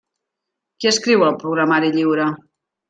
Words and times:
Qui 0.79 0.91
escriu 0.93 1.27
el 1.29 1.39
programari 1.45 1.95
lliure? 2.01 2.31